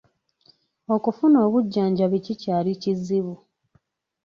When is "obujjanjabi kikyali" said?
1.45-2.71